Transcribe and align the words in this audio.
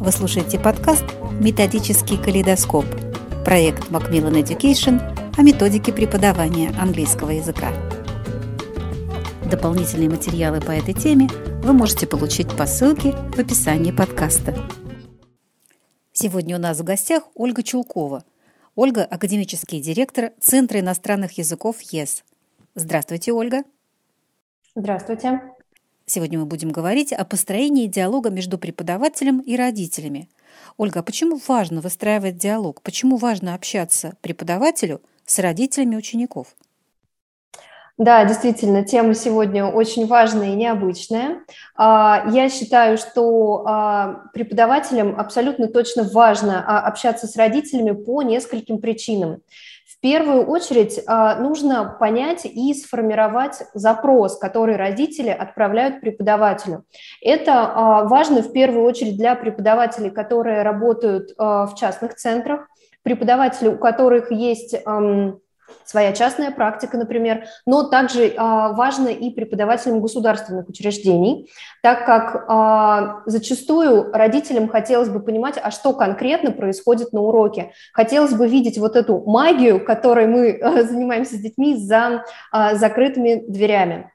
Вы 0.00 0.12
слушаете 0.12 0.58
подкаст 0.58 1.04
«Методический 1.42 2.16
калейдоскоп» 2.16 2.86
проект 3.44 3.90
Macmillan 3.90 4.42
Education 4.42 4.98
о 5.36 5.42
методике 5.42 5.92
преподавания 5.92 6.70
английского 6.80 7.28
языка. 7.28 7.70
Дополнительные 9.44 10.08
материалы 10.08 10.62
по 10.62 10.70
этой 10.70 10.94
теме 10.94 11.28
вы 11.62 11.74
можете 11.74 12.06
получить 12.06 12.48
по 12.56 12.64
ссылке 12.64 13.12
в 13.12 13.38
описании 13.38 13.92
подкаста. 13.92 14.56
Сегодня 16.12 16.56
у 16.56 16.58
нас 16.58 16.80
в 16.80 16.82
гостях 16.82 17.24
Ольга 17.34 17.62
Чулкова. 17.62 18.24
Ольга– 18.74 19.04
академический 19.10 19.82
директор 19.82 20.32
Центра 20.40 20.80
иностранных 20.80 21.36
языков 21.36 21.78
ЕС. 21.82 22.24
Здравствуйте, 22.74 23.34
Ольга. 23.34 23.64
Здравствуйте. 24.74 25.42
Сегодня 26.10 26.40
мы 26.40 26.44
будем 26.44 26.70
говорить 26.70 27.12
о 27.12 27.24
построении 27.24 27.86
диалога 27.86 28.30
между 28.30 28.58
преподавателем 28.58 29.38
и 29.38 29.54
родителями. 29.54 30.28
Ольга, 30.76 30.98
а 30.98 31.02
почему 31.04 31.40
важно 31.46 31.80
выстраивать 31.80 32.36
диалог? 32.36 32.82
Почему 32.82 33.16
важно 33.16 33.54
общаться 33.54 34.14
преподавателю 34.20 35.02
с 35.24 35.38
родителями 35.38 35.94
учеников? 35.94 36.48
Да, 37.96 38.24
действительно, 38.24 38.82
тема 38.82 39.14
сегодня 39.14 39.66
очень 39.66 40.08
важная 40.08 40.48
и 40.48 40.56
необычная. 40.56 41.44
А, 41.76 42.24
я 42.32 42.48
считаю, 42.48 42.98
что 42.98 43.62
а, 43.64 44.22
преподавателям 44.32 45.14
абсолютно 45.16 45.68
точно 45.68 46.02
важно 46.02 46.60
общаться 46.78 47.28
с 47.28 47.36
родителями 47.36 47.92
по 47.92 48.22
нескольким 48.22 48.78
причинам. 48.78 49.42
В 50.00 50.02
первую 50.02 50.46
очередь 50.46 50.98
нужно 51.06 51.84
понять 52.00 52.46
и 52.46 52.72
сформировать 52.72 53.62
запрос, 53.74 54.38
который 54.38 54.76
родители 54.76 55.28
отправляют 55.28 56.00
преподавателю. 56.00 56.86
Это 57.20 58.06
важно 58.08 58.40
в 58.40 58.50
первую 58.50 58.84
очередь 58.84 59.18
для 59.18 59.34
преподавателей, 59.34 60.10
которые 60.10 60.62
работают 60.62 61.34
в 61.36 61.74
частных 61.76 62.14
центрах, 62.14 62.66
преподавателей, 63.02 63.74
у 63.74 63.78
которых 63.78 64.32
есть 64.32 64.74
своя 65.84 66.12
частная 66.12 66.50
практика, 66.50 66.96
например, 66.96 67.44
но 67.66 67.84
также 67.84 68.32
а, 68.36 68.72
важно 68.72 69.08
и 69.08 69.30
преподавателям 69.30 70.00
государственных 70.00 70.68
учреждений, 70.68 71.50
так 71.82 72.06
как 72.06 72.44
а, 72.48 73.22
зачастую 73.26 74.12
родителям 74.12 74.68
хотелось 74.68 75.08
бы 75.08 75.20
понимать, 75.20 75.58
а 75.62 75.70
что 75.70 75.92
конкретно 75.92 76.52
происходит 76.52 77.12
на 77.12 77.20
уроке. 77.20 77.72
Хотелось 77.92 78.34
бы 78.34 78.46
видеть 78.46 78.78
вот 78.78 78.96
эту 78.96 79.22
магию, 79.26 79.84
которой 79.84 80.26
мы 80.26 80.52
а, 80.52 80.82
занимаемся 80.82 81.36
с 81.36 81.40
детьми 81.40 81.76
за 81.76 82.24
а, 82.52 82.74
закрытыми 82.74 83.44
дверями. 83.48 84.10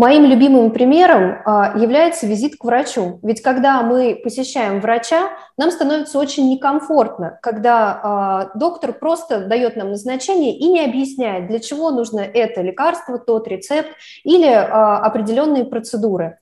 Моим 0.00 0.24
любимым 0.24 0.70
примером 0.70 1.42
а, 1.44 1.76
является 1.76 2.26
визит 2.26 2.56
к 2.56 2.64
врачу. 2.64 3.20
Ведь 3.22 3.42
когда 3.42 3.82
мы 3.82 4.18
посещаем 4.24 4.80
врача, 4.80 5.28
нам 5.58 5.70
становится 5.70 6.18
очень 6.18 6.48
некомфортно, 6.48 7.38
когда 7.42 8.00
а, 8.02 8.50
доктор 8.54 8.94
просто 8.94 9.40
дает 9.40 9.76
нам 9.76 9.90
назначение 9.90 10.56
и 10.56 10.70
не 10.70 10.82
объясняет, 10.82 11.48
для 11.48 11.60
чего 11.60 11.90
нужно 11.90 12.20
это 12.20 12.62
лекарство, 12.62 13.18
тот 13.18 13.46
рецепт 13.46 13.90
или 14.24 14.48
а, 14.48 15.00
определенные 15.00 15.66
процедуры. 15.66 16.38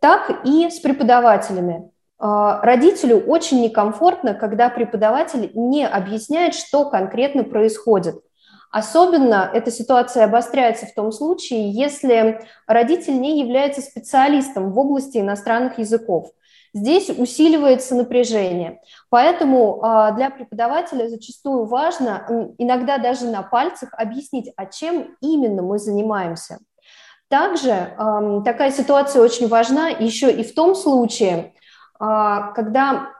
Так 0.00 0.40
и 0.44 0.68
с 0.68 0.80
преподавателями. 0.80 1.92
Родителю 2.18 3.20
очень 3.20 3.62
некомфортно, 3.62 4.34
когда 4.34 4.68
преподаватель 4.68 5.52
не 5.54 5.86
объясняет, 5.86 6.54
что 6.54 6.90
конкретно 6.90 7.44
происходит– 7.44 8.16
Особенно 8.70 9.50
эта 9.52 9.70
ситуация 9.70 10.24
обостряется 10.24 10.86
в 10.86 10.94
том 10.94 11.10
случае, 11.10 11.72
если 11.72 12.40
родитель 12.66 13.20
не 13.20 13.40
является 13.40 13.80
специалистом 13.80 14.72
в 14.72 14.78
области 14.78 15.18
иностранных 15.18 15.78
языков. 15.78 16.30
Здесь 16.72 17.10
усиливается 17.10 17.96
напряжение. 17.96 18.80
Поэтому 19.08 19.80
а, 19.82 20.12
для 20.12 20.30
преподавателя 20.30 21.08
зачастую 21.08 21.64
важно 21.64 22.54
иногда 22.58 22.98
даже 22.98 23.26
на 23.26 23.42
пальцах 23.42 23.90
объяснить, 23.92 24.52
а 24.56 24.66
чем 24.66 25.16
именно 25.20 25.62
мы 25.62 25.80
занимаемся. 25.80 26.60
Также 27.28 27.94
такая 28.44 28.72
ситуация 28.72 29.22
очень 29.22 29.46
важна 29.46 29.88
еще 29.88 30.32
и 30.32 30.42
в 30.42 30.52
том 30.52 30.74
случае, 30.74 31.54
а, 31.98 32.52
когда 32.52 33.10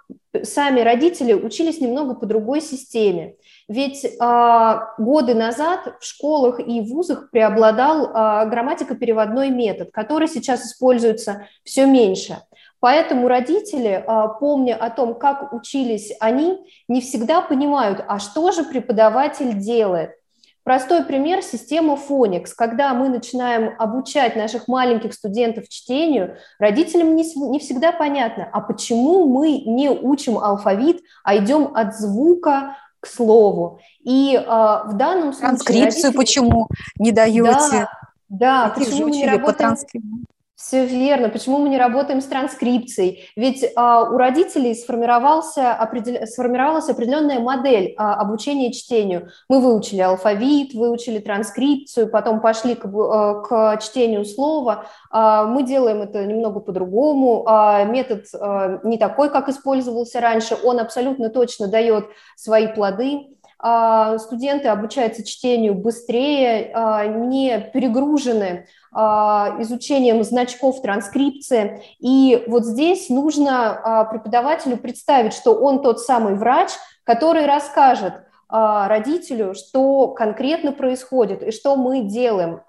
сами 0.42 0.80
родители 0.80 1.32
учились 1.32 1.80
немного 1.80 2.14
по 2.14 2.26
другой 2.26 2.60
системе. 2.60 3.36
Ведь 3.70 4.04
а, 4.18 4.94
годы 4.98 5.32
назад 5.36 5.94
в 6.00 6.04
школах 6.04 6.58
и 6.58 6.80
вузах 6.80 7.30
преобладал 7.30 8.10
а, 8.12 8.44
грамматико-переводной 8.46 9.50
метод, 9.50 9.90
который 9.92 10.26
сейчас 10.26 10.66
используется 10.66 11.46
все 11.62 11.86
меньше. 11.86 12.38
Поэтому 12.80 13.28
родители, 13.28 14.02
а, 14.04 14.26
помня 14.26 14.74
о 14.74 14.90
том, 14.90 15.14
как 15.14 15.52
учились 15.52 16.12
они, 16.18 16.58
не 16.88 17.00
всегда 17.00 17.42
понимают, 17.42 18.04
а 18.08 18.18
что 18.18 18.50
же 18.50 18.64
преподаватель 18.64 19.56
делает. 19.56 20.16
Простой 20.64 21.04
пример– 21.04 21.40
система 21.42 21.94
Phonics. 21.94 22.50
Когда 22.56 22.92
мы 22.92 23.08
начинаем 23.08 23.76
обучать 23.78 24.34
наших 24.34 24.66
маленьких 24.66 25.14
студентов 25.14 25.68
чтению, 25.68 26.38
родителям 26.58 27.14
не, 27.14 27.22
не 27.50 27.60
всегда 27.60 27.92
понятно, 27.92 28.48
а 28.52 28.60
почему 28.62 29.26
мы 29.26 29.60
не 29.60 29.90
учим 29.90 30.38
алфавит, 30.38 31.02
а 31.22 31.36
идем 31.36 31.70
от 31.74 31.94
звука 31.94 32.76
к 33.00 33.06
слову. 33.06 33.80
И 34.02 34.34
э, 34.34 34.40
в 34.44 34.92
данном 34.94 35.32
случае... 35.32 35.48
Транскрипцию 35.48 35.84
родители... 35.84 36.16
почему 36.16 36.68
не 36.98 37.12
даете? 37.12 37.88
Да, 38.28 38.68
да 38.68 38.72
почему 38.76 39.06
мы 39.06 39.10
не 39.10 39.26
работаем... 39.26 39.46
по 39.46 39.52
транскрипции? 39.52 40.26
Все 40.60 40.84
верно. 40.84 41.30
Почему 41.30 41.56
мы 41.56 41.70
не 41.70 41.78
работаем 41.78 42.20
с 42.20 42.26
транскрипцией? 42.26 43.24
Ведь 43.34 43.64
а, 43.76 44.02
у 44.02 44.18
родителей 44.18 44.74
сформировался, 44.74 45.72
определ... 45.72 46.26
сформировалась 46.26 46.90
определенная 46.90 47.40
модель 47.40 47.94
а, 47.96 48.16
обучения 48.16 48.70
чтению. 48.70 49.30
Мы 49.48 49.60
выучили 49.60 50.00
алфавит, 50.00 50.74
выучили 50.74 51.18
транскрипцию, 51.18 52.10
потом 52.10 52.42
пошли 52.42 52.74
к, 52.74 52.84
а, 52.84 53.40
к 53.40 53.80
чтению 53.80 54.26
слова. 54.26 54.84
А, 55.10 55.46
мы 55.46 55.62
делаем 55.62 56.02
это 56.02 56.26
немного 56.26 56.60
по-другому. 56.60 57.44
А, 57.46 57.84
метод 57.84 58.26
а, 58.38 58.80
не 58.84 58.98
такой, 58.98 59.30
как 59.30 59.48
использовался 59.48 60.20
раньше. 60.20 60.58
Он 60.62 60.78
абсолютно 60.78 61.30
точно 61.30 61.68
дает 61.68 62.04
свои 62.36 62.66
плоды. 62.66 63.28
А, 63.62 64.18
студенты 64.18 64.68
обучаются 64.68 65.24
чтению 65.24 65.74
быстрее, 65.74 66.70
а, 66.74 67.06
не 67.06 67.58
перегружены 67.58 68.66
а, 68.92 69.56
изучением 69.60 70.24
значков 70.24 70.80
транскрипции. 70.80 71.82
И 71.98 72.42
вот 72.46 72.64
здесь 72.64 73.10
нужно 73.10 74.06
преподавателю 74.10 74.78
представить, 74.78 75.34
что 75.34 75.54
он 75.54 75.82
тот 75.82 76.00
самый 76.00 76.34
врач, 76.34 76.70
который 77.04 77.46
расскажет, 77.46 78.14
родителю, 78.50 79.54
что 79.54 80.08
конкретно 80.08 80.72
происходит 80.72 81.42
и 81.42 81.50
что 81.50 81.76
мы 81.76 82.02
делаем, 82.02 82.60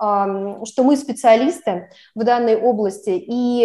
что 0.66 0.84
мы 0.84 0.96
специалисты 0.96 1.90
в 2.16 2.24
данной 2.24 2.56
области. 2.56 3.12
И 3.16 3.64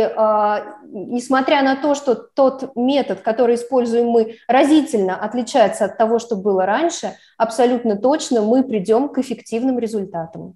несмотря 0.84 1.62
на 1.62 1.76
то, 1.76 1.94
что 1.94 2.14
тот 2.14 2.74
метод, 2.74 3.20
который 3.20 3.56
используем 3.56 4.08
мы, 4.08 4.36
разительно 4.48 5.16
отличается 5.16 5.84
от 5.84 5.98
того, 5.98 6.18
что 6.18 6.36
было 6.36 6.66
раньше, 6.66 7.16
абсолютно 7.36 7.96
точно 7.96 8.40
мы 8.40 8.62
придем 8.64 9.08
к 9.08 9.18
эффективным 9.18 9.78
результатам. 9.78 10.54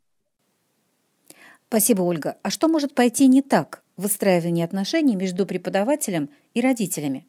Спасибо, 1.69 2.03
Ольга. 2.03 2.37
А 2.43 2.51
что 2.51 2.67
может 2.67 2.95
пойти 2.95 3.29
не 3.29 3.43
так 3.43 3.83
в 3.97 4.03
выстраивании 4.03 4.65
отношений 4.65 5.15
между 5.15 5.47
преподавателем 5.47 6.31
и 6.53 6.61
родителями? 6.61 7.27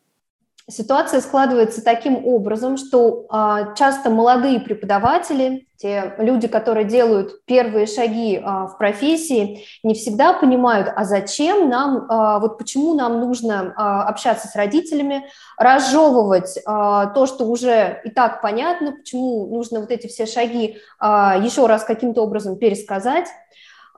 Ситуация 0.72 1.20
складывается 1.20 1.84
таким 1.84 2.26
образом, 2.26 2.78
что 2.78 3.26
а, 3.30 3.74
часто 3.76 4.10
молодые 4.10 4.62
преподаватели, 4.62 5.68
те 5.76 6.14
люди, 6.18 6.48
которые 6.48 6.86
делают 6.86 7.44
первые 7.46 7.88
шаги 7.88 8.40
а, 8.42 8.68
в 8.68 8.78
профессии, 8.78 9.66
не 9.84 9.94
всегда 9.96 10.32
понимают, 10.32 10.88
а 10.96 11.04
зачем 11.04 11.70
нам, 11.70 12.06
а, 12.08 12.40
вот 12.40 12.58
почему 12.58 12.94
нам 12.94 13.20
нужно 13.20 13.74
общаться 13.76 14.48
с 14.48 14.56
родителями, 14.56 15.26
разжевывать 15.58 16.58
то, 16.64 17.26
что 17.28 17.46
уже 17.46 18.02
и 18.06 18.10
так 18.10 18.42
понятно, 18.42 18.94
почему 18.94 19.48
нужно 19.48 19.82
вот 19.82 19.92
эти 19.92 20.08
все 20.08 20.26
шаги 20.26 20.78
а, 21.00 21.38
еще 21.38 21.66
раз 21.68 21.84
каким-то 21.84 22.22
образом 22.24 22.58
пересказать. 22.58 23.28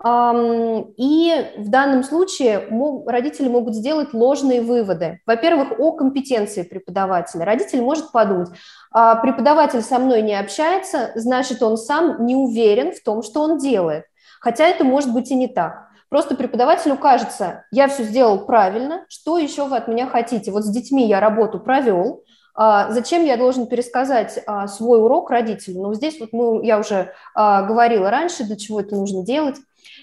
И 0.05 1.31
в 1.57 1.69
данном 1.69 2.03
случае 2.03 2.67
родители 3.05 3.47
могут 3.47 3.73
сделать 3.73 4.13
ложные 4.13 4.61
выводы. 4.61 5.21
Во-первых, 5.25 5.79
о 5.79 5.93
компетенции 5.93 6.63
преподавателя. 6.63 7.45
Родитель 7.45 7.81
может 7.81 8.11
подумать, 8.11 8.49
«А, 8.91 9.15
преподаватель 9.15 9.81
со 9.81 9.99
мной 9.99 10.21
не 10.21 10.37
общается, 10.37 11.11
значит, 11.15 11.63
он 11.63 11.77
сам 11.77 12.25
не 12.25 12.35
уверен 12.35 12.91
в 12.91 13.01
том, 13.01 13.23
что 13.23 13.41
он 13.41 13.57
делает. 13.57 14.03
Хотя 14.41 14.65
это 14.65 14.83
может 14.83 15.13
быть 15.13 15.31
и 15.31 15.35
не 15.35 15.47
так. 15.47 15.87
Просто 16.09 16.35
преподавателю 16.35 16.97
кажется, 16.97 17.65
я 17.71 17.87
все 17.87 18.03
сделал 18.03 18.45
правильно, 18.45 19.05
что 19.07 19.37
еще 19.37 19.65
вы 19.65 19.77
от 19.77 19.87
меня 19.87 20.05
хотите? 20.05 20.51
Вот 20.51 20.65
с 20.65 20.69
детьми 20.69 21.07
я 21.07 21.21
работу 21.21 21.59
провел, 21.59 22.23
а, 22.55 22.91
Зачем 22.91 23.23
я 23.25 23.37
должен 23.37 23.67
пересказать 23.67 24.39
а, 24.45 24.67
свой 24.67 25.01
урок 25.01 25.31
родителю? 25.31 25.81
Ну, 25.81 25.93
здесь 25.93 26.19
вот 26.19 26.33
мы, 26.33 26.63
я 26.65 26.77
уже 26.77 27.13
говорила 27.35 28.11
раньше, 28.11 28.43
для 28.43 28.57
чего 28.57 28.81
это 28.81 28.95
нужно 28.95 29.25
делать. 29.25 29.55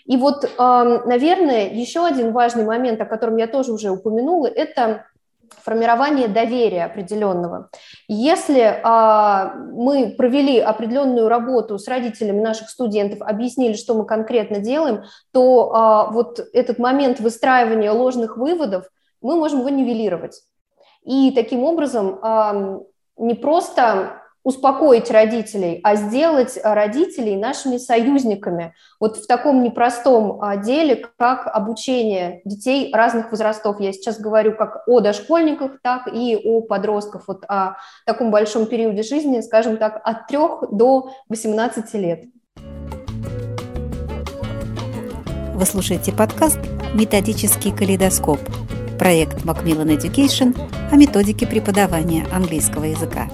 И 0.05 0.17
вот, 0.17 0.51
наверное, 0.59 1.69
еще 1.71 2.05
один 2.05 2.33
важный 2.33 2.65
момент, 2.65 3.01
о 3.01 3.07
котором 3.07 3.37
я 3.37 3.47
тоже 3.47 3.73
уже 3.73 3.91
упомянула, 3.91 4.47
это 4.47 5.05
формирование 5.63 6.29
доверия 6.29 6.85
определенного. 6.85 7.71
Если 8.09 8.81
а, 8.83 9.55
мы 9.55 10.15
провели 10.17 10.59
определенную 10.59 11.29
работу 11.29 11.79
с 11.79 11.89
родителями 11.89 12.41
наших 12.41 12.71
студентов, 12.71 13.21
объяснили, 13.23 13.75
что 13.75 13.95
мы 13.95 14.07
конкретно 14.07 14.61
делаем, 14.61 15.05
то 15.33 15.75
а, 15.75 16.11
вот 16.11 16.41
этот 16.53 16.79
момент 16.79 17.21
выстраивания 17.21 17.93
ложных 17.93 18.37
выводов 18.37 18.87
мы 19.21 19.37
можем 19.37 19.61
его 19.61 19.69
нивелировать. 19.69 20.43
И 21.03 21.33
таким 21.33 21.65
образом 21.65 22.19
а, 22.23 22.81
не 23.17 23.35
просто 23.35 24.20
успокоить 24.43 25.11
родителей, 25.11 25.81
а 25.83 25.97
сделать 25.97 26.59
родителей 26.63 27.37
нашими 27.37 27.77
союзниками. 27.77 28.75
Вот 28.99 29.19
в 29.19 29.27
таком 29.27 29.63
непростом 29.63 30.41
а, 30.41 30.57
деле, 30.57 30.97
как 31.19 31.47
обучение 31.47 32.41
детей 32.45 32.93
разных 32.93 33.31
возрастов. 33.31 33.81
Я 33.81 33.93
сейчас 33.93 34.19
говорю 34.19 34.57
как 34.57 34.83
о 34.87 35.01
дошкольниках, 35.01 35.81
так 35.83 36.09
и 36.13 36.37
о 36.43 36.63
подростках. 36.63 37.25
Вот 37.29 37.45
о 37.49 37.77
таком 38.07 38.31
большом 38.31 38.67
периоде 38.67 39.03
жизни, 39.03 39.41
скажем 39.41 39.77
так, 39.77 40.01
от 40.05 40.27
3 40.27 40.39
до 40.71 41.11
18 41.29 41.95
лет. 41.95 42.25
Вы 45.55 45.67
слушаете 45.67 46.13
подкаст 46.13 46.59
«Методический 46.95 47.77
калейдоскоп» 47.77 48.41
проект 48.99 49.45
Macmillan 49.45 49.95
Education 49.97 50.59
о 50.91 50.97
методике 50.97 51.47
преподавания 51.47 52.27
английского 52.33 52.85
языка. 52.85 53.29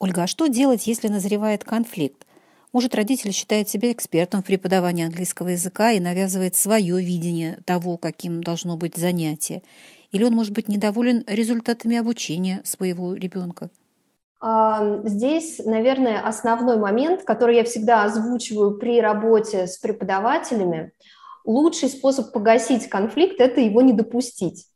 Ольга, 0.00 0.22
а 0.22 0.26
что 0.26 0.46
делать, 0.46 0.86
если 0.86 1.08
назревает 1.08 1.62
конфликт? 1.62 2.26
Может, 2.72 2.94
родитель 2.94 3.32
считает 3.32 3.68
себя 3.68 3.92
экспертом 3.92 4.42
в 4.42 4.46
преподавании 4.46 5.04
английского 5.04 5.48
языка 5.48 5.92
и 5.92 6.00
навязывает 6.00 6.56
свое 6.56 6.98
видение 7.04 7.58
того, 7.66 7.98
каким 7.98 8.42
должно 8.42 8.78
быть 8.78 8.96
занятие. 8.96 9.62
Или 10.10 10.24
он 10.24 10.32
может 10.32 10.54
быть 10.54 10.68
недоволен 10.68 11.22
результатами 11.26 11.98
обучения 11.98 12.62
своего 12.64 13.12
ребенка? 13.12 13.68
Здесь, 15.04 15.60
наверное, 15.62 16.26
основной 16.26 16.78
момент, 16.78 17.24
который 17.24 17.56
я 17.56 17.64
всегда 17.64 18.04
озвучиваю 18.04 18.78
при 18.78 19.02
работе 19.02 19.66
с 19.66 19.76
преподавателями, 19.76 20.92
лучший 21.44 21.90
способ 21.90 22.32
погасить 22.32 22.88
конфликт– 22.88 23.34
это 23.38 23.60
его 23.60 23.82
не 23.82 23.92
допустить. 23.92 24.69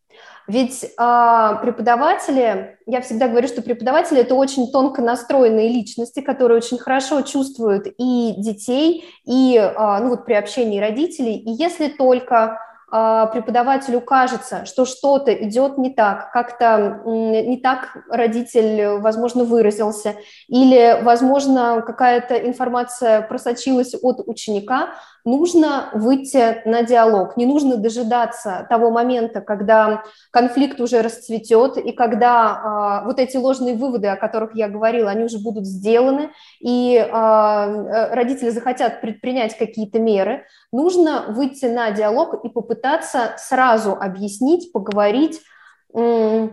Ведь 0.47 0.93
а, 0.99 1.55
преподаватели, 1.57 2.79
я 2.87 3.01
всегда 3.01 3.29
говорю, 3.29 3.49
что 3.49 3.63
преподаватели 3.63 4.21
это 4.21 4.35
очень 4.35 4.71
тонко 4.71 5.01
настроенные 5.01 5.69
личности, 5.69 6.21
которые 6.21 6.59
очень 6.59 6.79
хорошо 6.79 7.23
чувствуют 7.23 7.87
и 7.87 8.35
детей, 8.37 9.05
и 9.25 9.57
а, 9.57 10.01
ну 10.01 10.11
вот 10.11 10.27
при 10.27 10.35
общении 10.35 10.81
родителей. 10.81 11.37
И 11.37 11.51
если 11.51 11.89
только 11.89 12.59
а, 12.91 13.27
преподавателю 13.27 14.01
кажется, 14.03 14.67
что 14.67 14.85
что-то 14.85 15.33
идет 15.35 15.79
не 15.79 15.91
так, 15.91 16.31
как-то 16.31 17.01
не 17.07 17.57
так 17.57 17.97
родитель, 18.11 18.99
возможно, 18.99 19.45
выразился, 19.45 20.15
или, 20.47 21.01
возможно, 21.03 21.83
какая-то 21.85 22.37
информация 22.47 23.23
просочилась 23.23 23.95
от 24.01 24.21
ученика, 24.29 24.91
нужно 25.25 25.89
выйти 25.95 26.67
на 26.69 26.83
диалог, 26.83 27.37
не 27.37 27.47
нужно 27.47 27.77
дожидаться 27.77 28.67
того 28.69 28.91
момента, 28.91 29.41
когда 29.41 30.03
конфликт 30.31 30.81
уже 30.81 31.01
расцветет, 31.01 31.79
и 31.79 31.93
когда 31.93 33.01
э, 33.03 33.07
вот 33.07 33.19
эти 33.19 33.37
ложные 33.37 33.75
выводы, 33.75 34.09
о 34.09 34.17
которых 34.17 34.55
я 34.55 34.69
говорила, 34.69 35.11
они 35.11 35.25
уже 35.25 35.39
будут 35.39 35.67
сделаны, 35.67 36.31
и 36.61 36.97
э, 36.97 38.15
родители 38.15 38.51
захотят 38.51 39.01
предпринять 39.01 39.57
какие-то 39.57 39.99
меры, 39.99 40.45
нужно 40.73 41.25
выйти 41.29 41.67
на 41.67 41.91
диалог 41.91 42.45
и 42.45 42.49
попытаться 42.49 43.35
сразу 43.39 43.93
объяснить, 43.93 44.73
поговорить 44.73 45.41
э, 45.95 46.49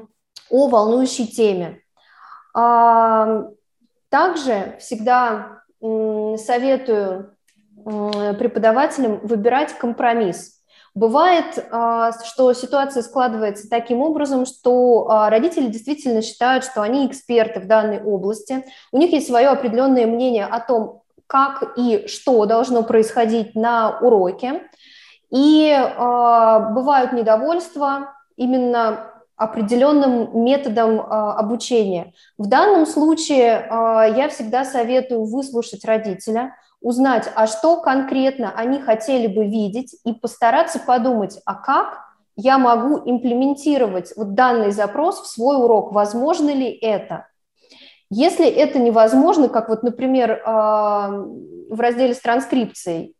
о 0.49 0.67
волнующей 0.69 1.27
теме. 1.27 1.81
Э, 2.57 3.49
также 4.09 4.75
всегда 4.79 5.61
советую 5.81 7.35
преподавателям 7.83 9.19
выбирать 9.23 9.73
компромисс. 9.77 10.61
Бывает, 10.93 11.65
а, 11.71 12.11
что 12.25 12.51
ситуация 12.51 13.01
складывается 13.01 13.69
таким 13.69 14.01
образом, 14.01 14.45
что 14.45 15.09
а, 15.09 15.29
родители 15.29 15.67
действительно 15.67 16.21
считают, 16.21 16.65
что 16.65 16.81
они 16.81 17.07
эксперты 17.07 17.61
в 17.61 17.67
данной 17.67 18.03
области, 18.03 18.65
у 18.91 18.97
них 18.97 19.13
есть 19.13 19.27
свое 19.27 19.47
определенное 19.47 20.05
мнение 20.05 20.45
о 20.45 20.59
том, 20.59 21.03
как 21.27 21.77
и 21.77 22.07
что 22.07 22.45
должно 22.45 22.83
происходить 22.83 23.55
на 23.55 23.99
уроке, 24.01 24.63
и 25.29 25.73
бывают 25.97 27.13
недовольства 27.13 28.15
именно 28.35 29.13
определенным 29.37 30.43
методом 30.43 30.99
обучения. 30.99 32.11
В 32.37 32.47
данном 32.49 32.85
случае 32.85 33.65
я 33.69 34.27
всегда 34.29 34.65
советую 34.65 35.23
выслушать 35.23 35.85
родителя, 35.85 36.53
узнать, 36.81 37.31
а 37.35 37.47
что 37.47 37.79
конкретно 37.79 38.51
они 38.55 38.79
хотели 38.79 39.27
бы 39.27 39.45
видеть, 39.45 39.95
и 40.03 40.13
постараться 40.13 40.79
подумать, 40.79 41.39
а 41.45 41.55
как 41.55 41.99
я 42.35 42.57
могу 42.57 43.01
имплементировать 43.05 44.13
вот 44.15 44.33
данный 44.33 44.71
запрос 44.71 45.21
в 45.21 45.27
свой 45.27 45.57
урок, 45.57 45.91
возможно 45.91 46.49
ли 46.49 46.69
это. 46.69 47.27
Если 48.09 48.45
это 48.47 48.79
невозможно, 48.79 49.47
как 49.47 49.69
вот, 49.69 49.83
например, 49.83 50.41
а, 50.45 51.11
в 51.69 51.79
разделе 51.79 52.13
с 52.13 52.19
транскрипцией, 52.19 53.15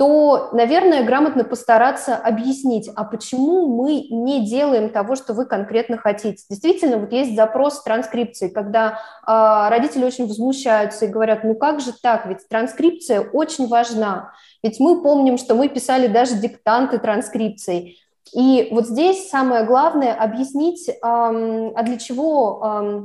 то, 0.00 0.48
наверное, 0.54 1.04
грамотно 1.04 1.44
постараться 1.44 2.16
объяснить, 2.16 2.90
а 2.96 3.04
почему 3.04 3.66
мы 3.66 4.06
не 4.08 4.46
делаем 4.46 4.88
того, 4.88 5.14
что 5.14 5.34
вы 5.34 5.44
конкретно 5.44 5.98
хотите. 5.98 6.42
Действительно, 6.48 6.96
вот 6.96 7.12
есть 7.12 7.36
запрос 7.36 7.82
транскрипции, 7.82 8.48
когда 8.48 8.92
э, 9.26 9.68
родители 9.68 10.06
очень 10.06 10.26
возмущаются 10.26 11.04
и 11.04 11.08
говорят, 11.08 11.44
ну 11.44 11.54
как 11.54 11.80
же 11.80 11.92
так, 11.92 12.24
ведь 12.24 12.48
транскрипция 12.48 13.20
очень 13.20 13.68
важна. 13.68 14.32
Ведь 14.62 14.80
мы 14.80 15.02
помним, 15.02 15.36
что 15.36 15.54
мы 15.54 15.68
писали 15.68 16.06
даже 16.06 16.36
диктанты 16.36 16.98
транскрипции. 16.98 17.96
И 18.32 18.68
вот 18.70 18.86
здесь 18.86 19.28
самое 19.28 19.66
главное 19.66 20.14
объяснить, 20.14 20.88
э, 20.88 20.94
а 21.02 21.82
для 21.82 21.98
чего... 21.98 22.62
Э, 22.64 23.02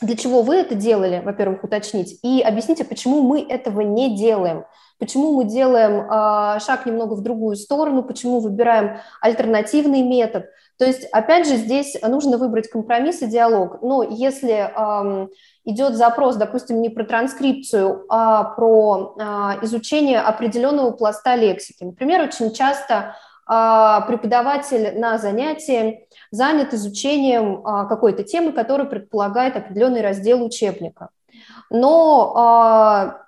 для 0.00 0.16
чего 0.16 0.42
вы 0.42 0.56
это 0.56 0.74
делали, 0.74 1.22
во-первых, 1.24 1.64
уточнить, 1.64 2.18
и 2.22 2.42
объясните, 2.42 2.84
почему 2.84 3.22
мы 3.22 3.40
этого 3.40 3.80
не 3.80 4.14
делаем. 4.14 4.64
Почему 4.98 5.32
мы 5.32 5.44
делаем 5.44 6.00
э, 6.00 6.60
шаг 6.60 6.86
немного 6.86 7.14
в 7.14 7.22
другую 7.22 7.56
сторону, 7.56 8.02
почему 8.02 8.40
выбираем 8.40 8.98
альтернативный 9.20 10.02
метод. 10.02 10.46
То 10.76 10.84
есть, 10.84 11.04
опять 11.12 11.46
же, 11.46 11.56
здесь 11.56 11.96
нужно 12.02 12.36
выбрать 12.36 12.68
компромисс 12.68 13.22
и 13.22 13.26
диалог. 13.26 13.80
Но 13.82 14.02
если 14.02 14.70
э, 14.74 15.28
идет 15.64 15.94
запрос, 15.94 16.34
допустим, 16.36 16.80
не 16.82 16.88
про 16.88 17.04
транскрипцию, 17.04 18.04
а 18.08 18.42
про 18.44 19.14
э, 19.16 19.22
изучение 19.64 20.18
определенного 20.20 20.90
пласта 20.90 21.36
лексики, 21.36 21.84
например, 21.84 22.22
очень 22.22 22.52
часто 22.52 23.14
э, 23.48 24.00
преподаватель 24.08 24.98
на 24.98 25.18
занятии 25.18 26.08
занят 26.32 26.74
изучением 26.74 27.62
какой-то 27.62 28.24
темы, 28.24 28.50
которая 28.50 28.88
предполагает 28.88 29.56
определенный 29.56 30.02
раздел 30.02 30.44
учебника. 30.44 31.10
Но 31.70 33.20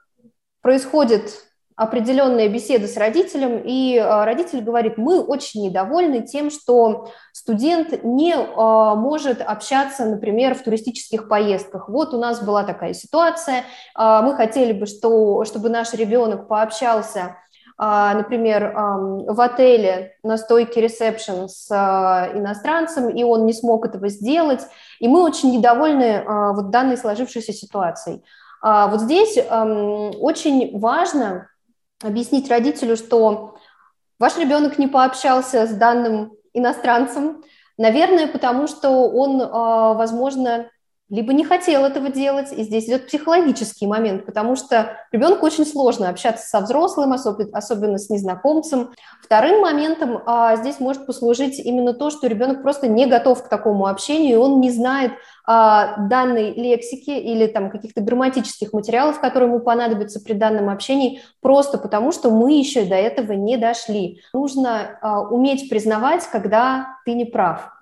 происходит 0.62 1.46
определенная 1.76 2.48
беседа 2.48 2.88
с 2.88 2.96
родителем, 2.96 3.60
и 3.62 3.98
а, 3.98 4.24
родитель 4.24 4.62
говорит, 4.62 4.96
мы 4.96 5.20
очень 5.20 5.62
недовольны 5.62 6.22
тем, 6.22 6.50
что 6.50 7.10
студент 7.32 8.02
не 8.02 8.34
а, 8.34 8.94
может 8.94 9.42
общаться, 9.42 10.06
например, 10.06 10.54
в 10.54 10.62
туристических 10.62 11.28
поездках. 11.28 11.90
Вот 11.90 12.14
у 12.14 12.18
нас 12.18 12.42
была 12.42 12.64
такая 12.64 12.94
ситуация, 12.94 13.64
а, 13.94 14.22
мы 14.22 14.34
хотели 14.34 14.72
бы, 14.72 14.86
что, 14.86 15.44
чтобы 15.44 15.68
наш 15.68 15.92
ребенок 15.92 16.48
пообщался 16.48 17.36
например, 17.78 18.72
в 18.74 19.38
отеле 19.38 20.14
на 20.22 20.38
стойке 20.38 20.80
ресепшн 20.80 21.46
с 21.46 21.70
иностранцем, 22.34 23.10
и 23.10 23.22
он 23.22 23.44
не 23.44 23.52
смог 23.52 23.84
этого 23.84 24.08
сделать, 24.08 24.62
и 24.98 25.08
мы 25.08 25.22
очень 25.22 25.52
недовольны 25.52 26.24
вот 26.26 26.70
данной 26.70 26.96
сложившейся 26.96 27.52
ситуацией. 27.52 28.24
Вот 28.62 29.02
здесь 29.02 29.36
очень 29.36 30.78
важно 30.78 31.48
объяснить 32.02 32.50
родителю, 32.50 32.96
что 32.96 33.56
ваш 34.18 34.36
ребенок 34.36 34.78
не 34.78 34.86
пообщался 34.86 35.66
с 35.66 35.70
данным 35.70 36.32
иностранцем, 36.52 37.42
наверное, 37.78 38.26
потому 38.26 38.66
что 38.66 39.08
он, 39.10 39.42
а, 39.42 39.94
возможно, 39.94 40.70
либо 41.08 41.32
не 41.32 41.44
хотел 41.44 41.84
этого 41.84 42.08
делать, 42.08 42.52
и 42.52 42.64
здесь 42.64 42.86
идет 42.86 43.06
психологический 43.06 43.86
момент, 43.86 44.26
потому 44.26 44.56
что 44.56 44.96
ребенку 45.12 45.46
очень 45.46 45.64
сложно 45.64 46.08
общаться 46.08 46.46
со 46.48 46.60
взрослым, 46.60 47.12
особенно 47.12 47.98
с 47.98 48.10
незнакомцем. 48.10 48.90
Вторым 49.22 49.60
моментом 49.60 50.20
а, 50.26 50.56
здесь 50.56 50.80
может 50.80 51.06
послужить 51.06 51.60
именно 51.60 51.94
то, 51.94 52.10
что 52.10 52.26
ребенок 52.26 52.62
просто 52.62 52.88
не 52.88 53.06
готов 53.06 53.44
к 53.44 53.48
такому 53.48 53.86
общению, 53.86 54.40
он 54.40 54.60
не 54.60 54.70
знает 54.70 55.12
а, 55.46 55.96
данной 56.08 56.52
лексики 56.52 57.10
или 57.10 57.46
там 57.46 57.70
каких-то 57.70 58.00
грамматических 58.00 58.72
материалов, 58.72 59.20
которые 59.20 59.48
ему 59.48 59.60
понадобятся 59.60 60.20
при 60.20 60.32
данном 60.32 60.68
общении, 60.68 61.22
просто 61.40 61.78
потому 61.78 62.10
что 62.10 62.30
мы 62.32 62.58
еще 62.58 62.84
до 62.84 62.96
этого 62.96 63.32
не 63.32 63.56
дошли. 63.56 64.22
Нужно 64.32 64.98
а, 65.00 65.20
уметь 65.20 65.70
признавать, 65.70 66.26
когда 66.32 66.96
ты 67.04 67.14
не 67.14 67.26
прав. 67.26 67.75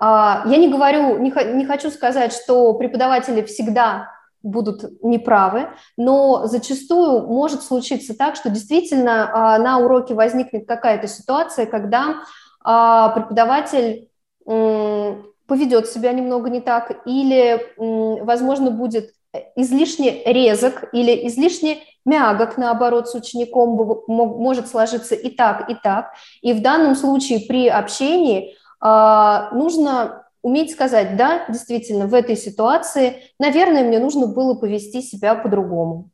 А, 0.00 0.44
я 0.46 0.56
не 0.56 0.68
говорю, 0.68 1.18
не, 1.18 1.64
хочу 1.64 1.90
сказать, 1.90 2.32
что 2.32 2.74
преподаватели 2.74 3.42
всегда 3.42 4.12
будут 4.42 5.02
неправы, 5.02 5.68
но 5.96 6.46
зачастую 6.46 7.26
может 7.26 7.62
случиться 7.62 8.16
так, 8.16 8.36
что 8.36 8.50
действительно 8.50 9.30
а, 9.32 9.58
на 9.58 9.78
уроке 9.78 10.14
возникнет 10.14 10.66
какая-то 10.66 11.08
ситуация, 11.08 11.66
когда 11.66 12.16
а, 12.64 13.10
преподаватель 13.10 14.08
поведет 14.44 15.88
себя 15.88 16.12
немного 16.12 16.48
не 16.48 16.62
так, 16.62 17.02
или, 17.04 17.60
возможно, 17.76 18.70
будет 18.70 19.10
излишне 19.56 20.22
резок 20.24 20.84
или 20.92 21.26
излишне 21.28 21.80
мягок, 22.06 22.56
наоборот, 22.56 23.08
с 23.08 23.14
учеником 23.14 24.04
может 24.06 24.68
сложиться 24.68 25.14
и 25.14 25.28
так, 25.28 25.68
и 25.68 25.74
так. 25.74 26.12
И 26.40 26.54
в 26.54 26.62
данном 26.62 26.94
случае 26.94 27.40
при 27.40 27.68
общении 27.68 28.56
нужно 28.80 30.24
уметь 30.42 30.72
сказать, 30.72 31.16
да, 31.16 31.44
действительно, 31.48 32.06
в 32.06 32.14
этой 32.14 32.36
ситуации, 32.36 33.22
наверное, 33.38 33.84
мне 33.84 33.98
нужно 33.98 34.26
было 34.26 34.54
повести 34.54 35.02
себя 35.02 35.34
по-другому. 35.34 36.10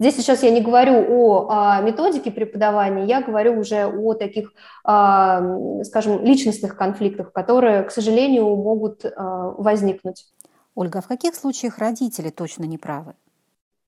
Здесь 0.00 0.16
сейчас 0.16 0.42
я 0.42 0.50
не 0.50 0.60
говорю 0.60 1.04
о, 1.08 1.48
о 1.48 1.80
методике 1.80 2.30
преподавания, 2.30 3.04
я 3.04 3.22
говорю 3.22 3.60
уже 3.60 3.86
о 3.86 4.14
таких, 4.14 4.52
а, 4.84 5.40
скажем, 5.84 6.24
личностных 6.24 6.76
конфликтах, 6.76 7.32
которые, 7.32 7.84
к 7.84 7.92
сожалению, 7.92 8.44
могут 8.56 9.04
а, 9.04 9.50
возникнуть. 9.56 10.26
Ольга, 10.74 10.98
а 10.98 11.02
в 11.02 11.06
каких 11.06 11.36
случаях 11.36 11.78
родители 11.78 12.30
точно 12.30 12.64
не 12.64 12.78
правы? 12.78 13.14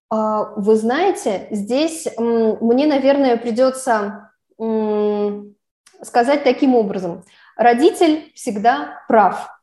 Вы 0.08 0.76
знаете, 0.76 1.48
здесь 1.50 2.06
мне, 2.16 2.86
наверное, 2.86 3.36
придется 3.36 4.30
сказать 6.02 6.44
таким 6.44 6.76
образом– 6.76 7.24
родитель 7.56 8.30
всегда 8.34 9.02
прав. 9.08 9.56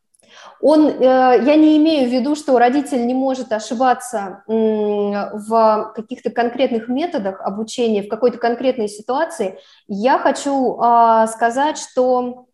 Он, 0.62 0.88
э, 0.88 0.94
я 1.02 1.56
не 1.56 1.78
имею 1.78 2.10
в 2.10 2.12
виду, 2.14 2.36
что 2.36 2.58
родитель 2.58 3.06
не 3.06 3.14
может 3.14 3.52
ошибаться 3.52 4.44
в 4.48 5.92
каких-то 5.94 6.30
конкретных 6.30 6.88
методах 6.88 7.42
обучения, 7.42 8.02
в 8.02 8.08
какой-то 8.08 8.38
конкретной 8.38 8.88
ситуации. 8.88 9.60
Я 9.88 10.18
хочу 10.18 10.78
а, 10.80 11.28
сказать, 11.28 11.78
что 11.78 12.46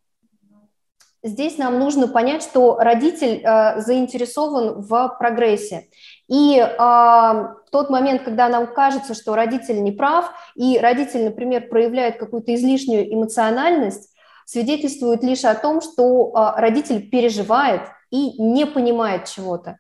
здесь 1.22 1.60
нам 1.60 1.77
нужно 1.77 2.08
понять, 2.08 2.41
что 2.41 2.77
родитель 2.79 3.43
э, 3.43 3.79
заинтересован 3.81 4.81
в 4.81 5.15
прогрессе. 5.19 5.88
И 6.27 6.60
в 6.77 7.58
тот 7.72 7.89
момент, 7.89 8.22
когда 8.24 8.50
нам 8.50 8.67
кажется, 8.67 9.15
что 9.15 9.36
родитель 9.36 9.81
не 9.81 9.91
прав, 9.91 10.31
и 10.55 10.77
родитель, 10.77 11.25
например, 11.25 11.67
проявляет 11.69 12.17
какую-то 12.17 12.53
излишнюю 12.53 13.12
эмоциональность, 13.12 14.10
свидетельствует 14.50 15.24
лишь 15.24 15.46
о 15.46 15.53
том, 15.53 15.79
что 15.79 16.32
а, 16.34 16.60
родитель 16.60 17.08
переживает 17.08 17.82
и 18.10 18.41
не 18.41 18.65
понимает 18.65 19.25
чего-то. 19.25 19.77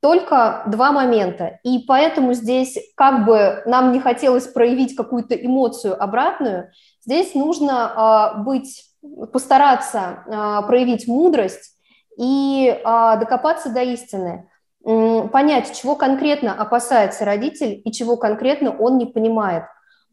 Только 0.00 0.62
два 0.68 0.92
момента. 0.92 1.58
И 1.64 1.80
поэтому 1.80 2.32
здесь, 2.32 2.78
как 2.94 3.24
бы 3.24 3.62
нам 3.66 3.90
не 3.90 3.98
хотелось 3.98 4.46
проявить 4.46 4.94
какую-то 4.94 5.34
эмоцию 5.34 6.00
обратную, 6.00 6.70
здесь 7.04 7.34
нужно 7.34 7.92
а, 7.96 8.34
быть, 8.34 8.84
постараться 9.32 10.22
а, 10.28 10.62
проявить 10.62 11.08
мудрость 11.08 11.72
и 12.16 12.80
докопаться 12.84 13.68
до 13.68 13.82
истины 13.82 14.48
понять, 14.82 15.76
чего 15.78 15.96
конкретно 15.96 16.54
опасается 16.54 17.26
родитель 17.26 17.82
и 17.84 17.92
чего 17.92 18.16
конкретно 18.16 18.70
он 18.70 18.96
не 18.96 19.04
понимает. 19.04 19.64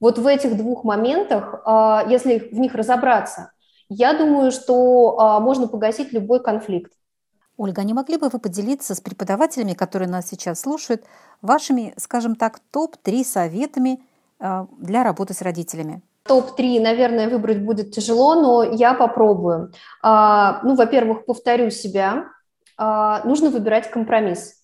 Вот 0.02 0.18
в 0.18 0.28
этих 0.28 0.58
двух 0.58 0.84
моментах, 0.84 1.64
если 2.10 2.50
в 2.52 2.60
них 2.60 2.76
разобраться, 2.76 3.53
я 3.94 4.14
думаю, 4.14 4.52
что 4.52 5.20
а, 5.20 5.40
можно 5.40 5.68
погасить 5.68 6.14
любой 6.14 6.42
конфликт. 6.42 6.92
Ольга, 7.58 7.84
не 7.84 7.94
могли 7.94 8.18
бы 8.18 8.30
вы 8.30 8.40
поделиться 8.40 8.96
с 8.96 9.02
преподавателями, 9.02 9.74
которые 9.74 10.10
нас 10.10 10.28
сейчас 10.28 10.62
слушают, 10.62 11.04
вашими, 11.42 11.94
скажем 11.98 12.36
так, 12.36 12.60
топ-3 12.72 13.24
советами 13.24 14.02
а, 14.40 14.68
для 14.80 15.04
работы 15.04 15.34
с 15.34 15.42
родителями? 15.42 16.02
Топ-3, 16.24 16.82
наверное, 16.82 17.30
выбрать 17.30 17.62
будет 17.62 17.92
тяжело, 17.92 18.36
но 18.36 18.64
я 18.64 18.94
попробую. 18.94 19.72
А, 20.02 20.62
ну, 20.64 20.76
во-первых, 20.76 21.26
повторю 21.26 21.70
себя. 21.70 22.26
А, 22.78 23.22
нужно 23.26 23.50
выбирать 23.50 23.92
компромисс. 23.92 24.56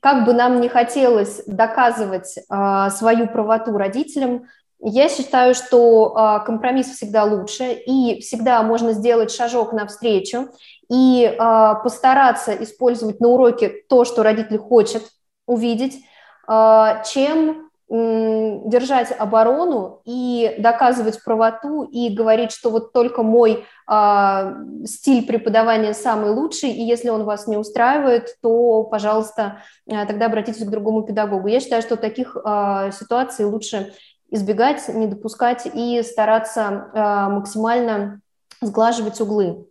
Как 0.00 0.24
бы 0.24 0.34
нам 0.34 0.60
не 0.60 0.68
хотелось 0.68 1.42
доказывать 1.46 2.38
а, 2.48 2.90
свою 2.90 3.26
правоту 3.28 3.76
родителям, 3.76 4.44
я 4.80 5.08
считаю, 5.08 5.54
что 5.54 6.16
а, 6.16 6.40
компромисс 6.40 6.88
всегда 6.88 7.24
лучше, 7.24 7.72
и 7.72 8.20
всегда 8.20 8.62
можно 8.62 8.92
сделать 8.92 9.30
шажок 9.30 9.72
навстречу 9.72 10.48
и 10.90 11.34
а, 11.38 11.76
постараться 11.76 12.52
использовать 12.52 13.20
на 13.20 13.28
уроке 13.28 13.68
то, 13.88 14.04
что 14.04 14.22
родитель 14.22 14.58
хочет 14.58 15.02
увидеть, 15.46 16.04
а, 16.46 17.02
чем 17.04 17.66
держать 17.88 19.12
оборону 19.16 20.00
и 20.04 20.56
доказывать 20.58 21.22
правоту 21.22 21.84
и 21.84 22.12
говорить, 22.12 22.50
что 22.50 22.70
вот 22.70 22.92
только 22.92 23.22
мой 23.22 23.64
стиль 24.84 25.24
преподавания 25.24 25.94
самый 25.94 26.32
лучший, 26.32 26.70
и 26.70 26.82
если 26.82 27.10
он 27.10 27.22
вас 27.22 27.46
не 27.46 27.56
устраивает, 27.56 28.40
то, 28.42 28.82
пожалуйста, 28.82 29.58
тогда 29.86 30.26
обратитесь 30.26 30.66
к 30.66 30.68
другому 30.68 31.04
педагогу. 31.04 31.46
Я 31.46 31.60
считаю, 31.60 31.80
что 31.80 31.96
таких 31.96 32.36
ситуаций 32.90 33.44
лучше 33.44 33.92
избегать, 34.30 34.88
не 34.88 35.06
допускать 35.06 35.66
и 35.72 36.02
стараться 36.02 36.90
э, 36.92 37.32
максимально 37.32 38.20
сглаживать 38.60 39.20
углы. 39.20 39.66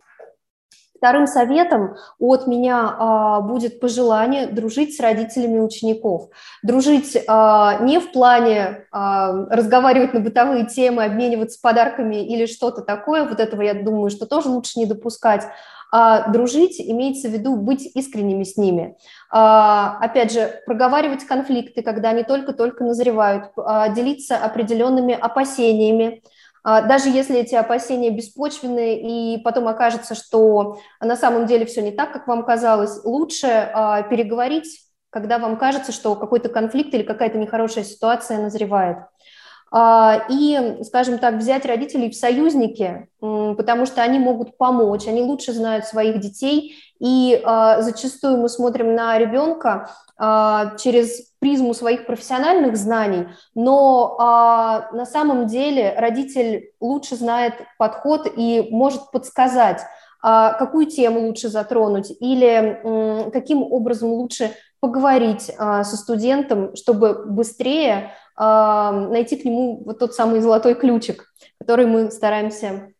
Вторым 0.96 1.26
советом 1.26 1.96
от 2.18 2.46
меня 2.46 2.96
а, 2.98 3.40
будет 3.40 3.80
пожелание 3.80 4.46
дружить 4.46 4.96
с 4.96 5.00
родителями 5.00 5.58
учеников. 5.58 6.30
Дружить 6.62 7.16
а, 7.28 7.78
не 7.82 8.00
в 8.00 8.12
плане 8.12 8.86
а, 8.90 9.32
разговаривать 9.50 10.14
на 10.14 10.20
бытовые 10.20 10.66
темы, 10.66 11.04
обмениваться 11.04 11.58
подарками 11.60 12.26
или 12.26 12.46
что-то 12.46 12.80
такое, 12.80 13.28
вот 13.28 13.40
этого 13.40 13.60
я 13.62 13.74
думаю, 13.74 14.10
что 14.10 14.26
тоже 14.26 14.48
лучше 14.48 14.78
не 14.78 14.86
допускать, 14.86 15.44
дружить 16.28 16.80
имеется 16.80 17.28
в 17.28 17.32
виду 17.32 17.56
быть 17.56 17.90
искренними 17.94 18.44
с 18.44 18.56
ними. 18.56 18.96
А, 19.30 19.98
опять 20.00 20.32
же, 20.32 20.60
проговаривать 20.66 21.24
конфликты, 21.24 21.82
когда 21.82 22.10
они 22.10 22.22
только-только 22.22 22.84
назревают, 22.84 23.50
а, 23.56 23.88
делиться 23.88 24.36
определенными 24.36 25.14
опасениями, 25.14 26.22
а, 26.64 26.82
даже 26.82 27.08
если 27.08 27.38
эти 27.38 27.54
опасения 27.54 28.10
беспочвенные, 28.10 29.36
и 29.36 29.42
потом 29.42 29.68
окажется, 29.68 30.14
что 30.14 30.78
на 31.00 31.16
самом 31.16 31.46
деле 31.46 31.66
все 31.66 31.82
не 31.82 31.92
так, 31.92 32.12
как 32.12 32.26
вам 32.26 32.44
казалось, 32.44 33.04
лучше 33.04 33.46
переговорить, 34.10 34.80
когда 35.10 35.38
вам 35.38 35.56
кажется, 35.56 35.92
что 35.92 36.14
какой-то 36.14 36.48
конфликт 36.48 36.92
или 36.94 37.02
какая-то 37.02 37.38
нехорошая 37.38 37.84
ситуация 37.84 38.38
назревает. 38.38 38.98
А, 39.72 40.26
и, 40.28 40.78
скажем 40.84 41.18
так, 41.18 41.34
взять 41.34 41.66
родителей 41.66 42.10
в 42.10 42.16
союзники, 42.16 43.08
потому 43.20 43.86
что 43.86 44.02
они 44.02 44.18
могут 44.18 44.56
помочь, 44.56 45.08
они 45.08 45.22
лучше 45.22 45.52
знают 45.52 45.86
своих 45.86 46.20
детей, 46.20 46.76
и 47.00 47.40
а, 47.44 47.82
зачастую 47.82 48.38
мы 48.38 48.48
смотрим 48.48 48.94
на 48.94 49.18
ребенка 49.18 49.90
а, 50.16 50.76
через 50.78 51.32
призму 51.40 51.74
своих 51.74 52.06
профессиональных 52.06 52.76
знаний, 52.76 53.28
но 53.54 54.16
на 54.92 55.04
самом 55.04 55.46
деле 55.46 55.94
родитель 55.96 56.70
лучше 56.80 57.14
знает 57.14 57.54
подход 57.78 58.26
и 58.34 58.66
может 58.70 59.10
подсказать, 59.12 59.82
какую 60.22 60.86
тему 60.86 61.20
лучше 61.20 61.48
затронуть 61.48 62.10
или 62.18 63.30
каким 63.30 63.62
образом 63.62 64.08
лучше 64.08 64.52
поговорить 64.86 65.50
со 65.56 65.96
студентом, 65.96 66.76
чтобы 66.76 67.24
быстрее 67.26 68.12
найти 68.36 69.36
к 69.36 69.44
нему 69.44 69.82
вот 69.84 69.98
тот 69.98 70.14
самый 70.14 70.40
золотой 70.40 70.74
ключик, 70.74 71.32
который 71.58 71.86
мы 71.86 72.10
стараемся 72.10 72.92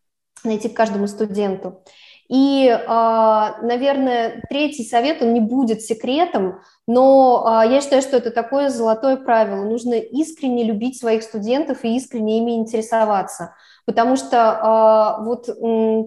найти 0.45 0.69
к 0.69 0.77
каждому 0.77 1.07
студенту. 1.07 1.83
И, 2.29 2.69
а, 2.89 3.57
наверное, 3.63 4.43
третий 4.49 4.85
совет, 4.85 5.23
он 5.23 5.33
не 5.33 5.41
будет 5.41 5.83
секретом, 5.83 6.61
но 6.87 7.45
а, 7.47 7.65
я 7.65 7.81
считаю, 7.81 8.03
что 8.03 8.17
это 8.17 8.33
такое 8.33 8.69
золотое 8.69 9.17
правило. 9.17 9.65
Нужно 9.65 9.95
искренне 9.95 10.65
любить 10.65 10.99
своих 10.99 11.23
студентов 11.23 11.85
и 11.85 11.97
искренне 11.97 12.39
ими 12.39 12.57
интересоваться, 12.57 13.55
потому 13.85 14.17
что 14.17 14.39
а, 14.41 15.23
вот 15.23 15.47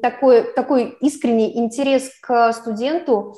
такой, 0.02 0.54
такой 0.54 0.98
искренний 1.00 1.58
интерес 1.58 2.12
к 2.22 2.52
студенту 2.52 3.38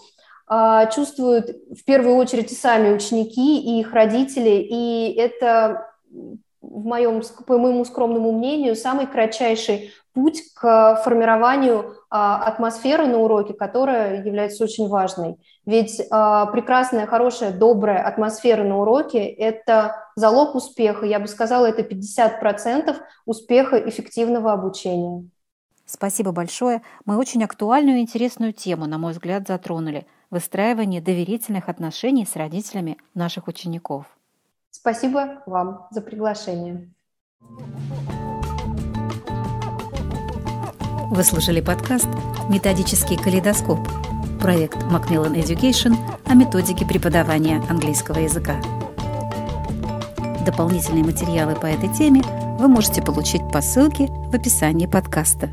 чувствуют 0.94 1.50
в 1.72 1.86
первую 1.86 2.16
очередь 2.16 2.52
и 2.52 2.56
сами 2.56 2.94
ученики, 2.94 3.62
и 3.62 3.80
их 3.80 3.94
родители, 3.94 4.50
и 4.50 5.14
это 5.18 5.88
в 6.62 6.86
моем, 6.86 7.22
по 7.48 7.58
моему 7.58 7.86
скромному 7.86 8.32
мнению, 8.32 8.76
самый 8.76 9.08
кратчайший 9.08 9.92
путь 10.14 10.42
к 10.54 11.02
формированию 11.04 11.96
а, 12.10 12.44
атмосферы 12.44 13.08
на 13.08 13.18
уроке, 13.20 13.54
которая 13.54 14.24
является 14.24 14.64
очень 14.64 14.88
важной. 14.88 15.38
Ведь 15.66 16.02
а, 16.12 16.48
прекрасная, 16.48 17.08
хорошая, 17.08 17.52
добрая 17.52 18.04
атмосфера 18.04 18.64
на 18.64 18.80
уроке– 18.80 19.26
это 19.26 19.96
залог 20.16 20.56
успеха. 20.56 21.06
Я 21.06 21.20
бы 21.20 21.28
сказала, 21.28 21.66
это 21.66 21.82
50% 21.82 22.96
успеха 23.26 23.78
эффективного 23.78 24.52
обучения. 24.52 25.30
Спасибо 25.86 26.32
большое. 26.32 26.82
Мы 27.06 27.18
очень 27.18 27.44
актуальную 27.44 27.98
и 27.98 28.02
интересную 28.02 28.54
тему, 28.54 28.86
на 28.86 28.98
мой 28.98 29.14
взгляд, 29.14 29.48
затронули– 29.48 30.06
выстраивание 30.32 31.02
доверительных 31.02 31.70
отношений 31.70 32.26
с 32.26 32.36
родителями 32.36 32.98
наших 33.14 33.48
учеников. 33.48 34.06
Спасибо 34.72 35.44
вам 35.46 35.88
за 35.92 36.02
приглашение. 36.02 36.90
Вы 41.12 41.24
слушали 41.24 41.60
подкаст 41.60 42.08
«Методический 42.50 43.18
калейдоскоп» 43.18 43.80
проект 44.40 44.78
Macmillan 44.84 45.36
Education 45.36 45.96
о 46.26 46.34
методике 46.34 46.86
преподавания 46.86 47.62
английского 47.70 48.20
языка. 48.20 48.62
Дополнительные 50.46 51.04
материалы 51.04 51.56
по 51.56 51.66
этой 51.66 51.94
теме 51.94 52.24
вы 52.58 52.68
можете 52.68 53.02
получить 53.02 53.42
по 53.52 53.62
ссылке 53.62 54.08
в 54.08 54.34
описании 54.34 54.88
подкаста. 54.88 55.52